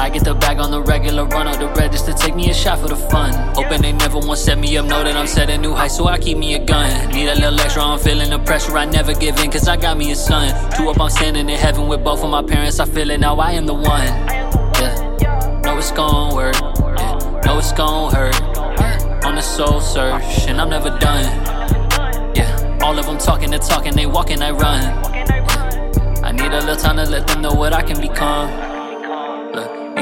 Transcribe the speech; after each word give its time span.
I 0.00 0.08
get 0.08 0.24
the 0.24 0.34
bag 0.34 0.58
on 0.58 0.70
the 0.70 0.80
regular, 0.80 1.26
run 1.26 1.46
out 1.46 1.58
the 1.60 1.68
register, 1.68 2.14
take 2.14 2.34
me 2.34 2.48
a 2.48 2.54
shot 2.54 2.78
for 2.78 2.88
the 2.88 2.96
fun. 2.96 3.34
Hoping 3.54 3.82
they 3.82 3.92
never 3.92 4.18
won't 4.18 4.38
set 4.38 4.58
me 4.58 4.74
up, 4.78 4.86
know 4.86 5.04
that 5.04 5.14
I'm 5.14 5.26
setting 5.26 5.60
new 5.60 5.74
heights, 5.74 5.98
so 5.98 6.06
I 6.08 6.18
keep 6.18 6.38
me 6.38 6.54
a 6.54 6.64
gun. 6.64 7.10
Need 7.10 7.28
a 7.28 7.34
little 7.34 7.60
extra, 7.60 7.82
I'm 7.82 7.98
feeling 7.98 8.30
the 8.30 8.38
pressure, 8.38 8.78
I 8.78 8.86
never 8.86 9.12
give 9.12 9.38
in, 9.40 9.50
cause 9.50 9.68
I 9.68 9.76
got 9.76 9.98
me 9.98 10.10
a 10.12 10.16
son. 10.16 10.48
Two 10.72 10.88
up, 10.88 10.98
I'm 10.98 11.10
standing 11.10 11.50
in 11.50 11.58
heaven 11.58 11.86
with 11.86 12.02
both 12.02 12.24
of 12.24 12.30
my 12.30 12.42
parents, 12.42 12.80
I 12.80 12.86
feel 12.86 13.10
it 13.10 13.20
now, 13.20 13.36
I 13.36 13.52
am 13.52 13.66
the 13.66 13.74
one. 13.74 13.84
Yeah, 14.80 15.60
know 15.64 15.76
it's 15.76 15.92
gon' 15.92 16.34
work, 16.34 16.54
yeah, 16.56 17.42
know 17.44 17.58
it's 17.58 17.72
gon' 17.72 18.14
hurt. 18.14 18.40
Yeah. 18.80 19.20
On 19.26 19.34
the 19.34 19.42
soul 19.42 19.82
search, 19.82 20.48
and 20.48 20.62
I'm 20.62 20.70
never 20.70 20.96
done. 20.98 21.24
Yeah, 22.34 22.78
all 22.80 22.98
of 22.98 23.04
them 23.04 23.18
talking, 23.18 23.50
they 23.50 23.58
talking, 23.58 23.94
they 23.94 24.06
walking, 24.06 24.40
I 24.40 24.52
run. 24.52 24.80
Yeah. 25.12 26.22
I 26.24 26.32
need 26.32 26.52
a 26.52 26.60
little 26.60 26.76
time 26.76 26.96
to 26.96 27.04
let 27.04 27.26
them 27.26 27.42
know 27.42 27.52
what 27.52 27.74
I 27.74 27.82
can 27.82 28.00
become. 28.00 28.69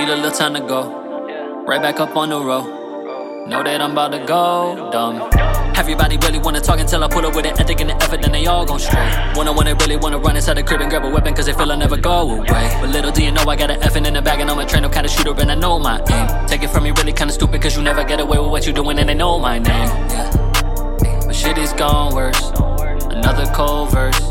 Need 0.08 0.14
a 0.14 0.16
little 0.16 0.38
time 0.38 0.54
to 0.54 0.60
go. 0.60 1.64
Right 1.66 1.82
back 1.82 2.00
up 2.00 2.16
on 2.16 2.30
the 2.30 2.40
road. 2.40 3.46
Know 3.46 3.62
that 3.62 3.82
I'm 3.82 3.92
about 3.92 4.12
to 4.12 4.24
go 4.24 4.88
dumb. 4.90 5.28
Everybody 5.76 6.16
really 6.16 6.38
wanna 6.38 6.62
talk 6.62 6.80
until 6.80 7.04
I 7.04 7.08
pull 7.08 7.26
up 7.26 7.36
with 7.36 7.44
an 7.44 7.60
ethic 7.60 7.82
and 7.82 7.90
the 7.90 7.96
effort, 7.96 8.22
then 8.22 8.32
they 8.32 8.46
all 8.46 8.64
gon' 8.64 8.78
stray. 8.78 9.06
Wanna 9.36 9.52
wanna 9.52 9.74
really 9.74 9.96
wanna 9.96 10.16
run 10.16 10.34
inside 10.34 10.54
the 10.54 10.62
crib 10.62 10.80
and 10.80 10.88
grab 10.88 11.04
a 11.04 11.10
weapon, 11.10 11.34
cause 11.34 11.44
they 11.44 11.52
feel 11.52 11.70
I'll 11.70 11.76
never 11.76 11.98
go 11.98 12.20
away. 12.20 12.46
But 12.80 12.88
little 12.88 13.12
do 13.12 13.22
you 13.22 13.32
know 13.32 13.42
I 13.42 13.54
got 13.54 13.70
an 13.70 13.80
effing 13.80 14.06
in 14.06 14.14
the 14.14 14.22
bag 14.22 14.40
and 14.40 14.50
I'm 14.50 14.58
a 14.58 14.64
trained 14.64 14.86
up 14.86 14.92
kinda 14.92 15.10
shooter 15.10 15.34
and 15.42 15.52
I 15.52 15.54
know 15.54 15.78
my 15.78 16.00
aim. 16.10 16.46
Take 16.46 16.62
it 16.62 16.70
from 16.70 16.84
me 16.84 16.92
really 16.92 17.12
kinda 17.12 17.34
stupid, 17.34 17.60
cause 17.60 17.76
you 17.76 17.82
never 17.82 18.02
get 18.02 18.18
away 18.18 18.38
with 18.38 18.48
what 18.48 18.66
you 18.66 18.72
doing 18.72 18.98
and 18.98 19.10
they 19.10 19.14
know 19.14 19.38
my 19.38 19.58
name. 19.58 19.90
But 21.26 21.36
shit 21.36 21.58
is 21.58 21.74
gone 21.74 22.14
worse. 22.14 22.50
Another 23.10 23.44
cold 23.52 23.90
verse. 23.90 24.27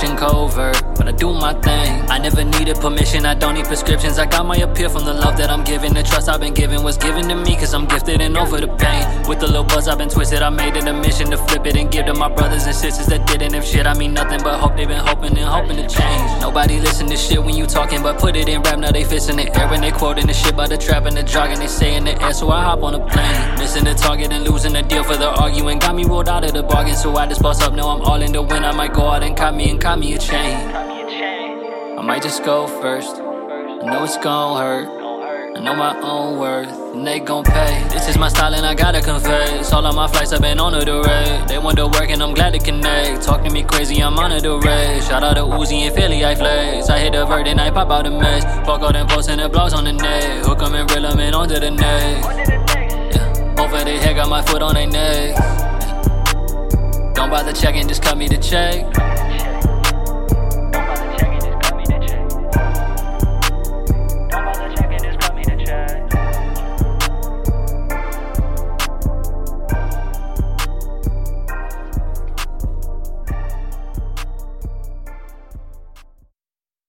Mission 0.00 0.16
covert, 0.16 0.82
but 0.96 1.08
I 1.08 1.12
do 1.12 1.30
my 1.34 1.52
thing. 1.60 2.10
I 2.10 2.16
never 2.16 2.42
needed 2.42 2.76
permission, 2.76 3.26
I 3.26 3.34
don't 3.34 3.52
need 3.52 3.66
prescriptions. 3.66 4.18
I 4.18 4.24
got 4.24 4.46
my 4.46 4.56
appeal 4.56 4.88
from 4.88 5.04
the 5.04 5.12
love 5.12 5.36
that 5.36 5.50
I'm 5.50 5.62
giving. 5.62 5.92
The 5.92 6.02
trust 6.02 6.26
I've 6.26 6.40
been 6.40 6.54
given 6.54 6.82
was 6.82 6.96
given 6.96 7.28
to 7.28 7.36
me, 7.36 7.54
cause 7.54 7.74
I'm 7.74 7.84
gifted 7.84 8.22
and 8.22 8.34
over 8.38 8.58
the 8.58 8.68
pain. 8.68 9.28
With 9.28 9.40
the 9.40 9.46
little 9.46 9.64
buzz 9.64 9.88
I've 9.88 9.98
been 9.98 10.08
twisted, 10.08 10.40
I 10.40 10.48
made 10.48 10.74
it 10.78 10.88
a 10.88 10.94
mission 10.94 11.30
to 11.32 11.36
flip 11.36 11.66
it 11.66 11.76
and 11.76 11.92
give 11.92 12.06
to 12.06 12.14
my 12.14 12.30
brothers 12.30 12.64
and 12.64 12.74
sisters 12.74 13.08
that 13.08 13.26
didn't 13.26 13.52
have 13.52 13.62
shit. 13.62 13.86
I 13.86 13.92
mean 13.92 14.14
nothing 14.14 14.40
but 14.42 14.58
hope 14.58 14.74
they've 14.74 14.88
been 14.88 15.04
hoping 15.04 15.36
and 15.36 15.46
hoping 15.46 15.76
to 15.76 15.86
change. 15.86 16.40
Nobody 16.40 16.80
listen 16.80 17.06
to 17.08 17.16
shit 17.18 17.44
when 17.44 17.54
you 17.54 17.66
talking, 17.66 18.02
but 18.02 18.18
put 18.18 18.36
it 18.36 18.48
in 18.48 18.62
rap. 18.62 18.78
Now 18.78 18.92
they 18.92 19.04
fist 19.04 19.28
in 19.28 19.36
the 19.36 19.54
air 19.54 19.70
and 19.70 19.84
they 19.84 19.90
quoting 19.90 20.26
the 20.28 20.32
shit 20.32 20.56
by 20.56 20.66
the 20.66 20.78
trap 20.78 21.04
and 21.04 21.14
the 21.14 21.22
jog 21.22 21.50
and 21.50 21.60
they 21.60 21.66
say 21.66 21.94
in 21.94 22.04
the 22.04 22.22
air. 22.22 22.32
So 22.32 22.48
I 22.48 22.62
hop 22.62 22.82
on 22.82 22.94
a 22.94 23.06
plane, 23.06 23.58
missing 23.58 23.84
the 23.84 23.92
target 23.92 24.32
and 24.32 24.48
losing 24.48 24.72
the 24.72 24.80
deal 24.80 25.04
for 25.04 25.18
the 25.18 25.28
arguing. 25.28 25.78
Got 25.78 25.94
me 25.94 26.04
rolled 26.06 26.30
out 26.30 26.44
of 26.44 26.54
the 26.54 26.62
bargain, 26.62 26.96
so 26.96 27.14
I 27.16 27.26
just 27.26 27.42
bust 27.42 27.60
up. 27.60 27.74
Now 27.74 27.90
I'm 27.90 28.00
all 28.00 28.22
in 28.22 28.32
the 28.32 28.40
win. 28.40 28.64
I 28.64 28.72
might 28.72 28.94
go 28.94 29.02
out 29.02 29.22
and 29.22 29.36
cop 29.36 29.54
me 29.54 29.68
and 29.68 29.78
cop 29.78 29.89
me 29.98 30.14
a 30.14 30.18
chain. 30.18 30.56
I 31.98 32.02
might 32.02 32.22
just 32.22 32.44
go 32.44 32.66
first. 32.66 33.16
I 33.16 33.86
know 33.86 34.04
it's 34.04 34.16
gon' 34.18 34.60
hurt. 34.60 34.88
I 35.56 35.60
know 35.60 35.74
my 35.74 35.98
own 36.00 36.38
worth, 36.38 36.68
and 36.94 37.06
they 37.06 37.18
gon' 37.18 37.44
pay. 37.44 37.84
This 37.88 38.08
is 38.08 38.16
my 38.16 38.28
style, 38.28 38.54
and 38.54 38.64
I 38.64 38.74
gotta 38.74 39.00
confess. 39.00 39.72
All 39.72 39.84
of 39.84 39.94
my 39.94 40.06
flights 40.06 40.30
have 40.30 40.42
been 40.42 40.60
on 40.60 40.72
the 40.72 41.02
red. 41.02 41.48
They 41.48 41.58
want 41.58 41.76
to 41.78 41.86
work, 41.86 42.08
and 42.08 42.22
I'm 42.22 42.34
glad 42.34 42.52
to 42.52 42.58
connect. 42.58 43.22
Talk 43.22 43.42
to 43.44 43.50
me 43.50 43.64
crazy, 43.64 44.00
I'm 44.00 44.18
on 44.18 44.30
the 44.30 44.58
red. 44.58 45.02
Shout 45.02 45.24
out 45.24 45.34
to 45.34 45.42
Uzi 45.42 45.80
and 45.86 45.94
Philly, 45.94 46.24
I 46.24 46.34
flex. 46.34 46.88
I 46.88 46.98
hit 46.98 47.12
the 47.12 47.26
vert, 47.26 47.48
and 47.48 47.60
I 47.60 47.70
pop 47.70 47.90
out 47.90 48.04
the 48.04 48.10
mess. 48.10 48.44
Fuck 48.66 48.82
all 48.82 48.92
them 48.92 49.08
posts 49.08 49.28
and 49.28 49.40
the 49.40 49.50
blogs 49.50 49.74
on 49.74 49.84
the 49.84 49.92
net. 49.92 50.46
Hook 50.46 50.62
'em 50.62 50.74
and 50.74 50.90
reel 50.90 51.06
'em 51.06 51.18
in 51.18 51.34
onto 51.34 51.58
the 51.58 51.70
neck. 51.70 52.24
Yeah. 52.24 53.62
Over 53.62 53.84
their 53.84 53.98
head, 53.98 54.16
got 54.16 54.28
my 54.28 54.42
foot 54.42 54.62
on 54.62 54.74
their 54.74 54.86
neck. 54.86 55.36
Don't 57.14 57.28
bother 57.28 57.52
checking, 57.52 57.88
just 57.88 58.02
cut 58.02 58.16
me 58.16 58.28
the 58.28 58.38
check. 58.38 58.86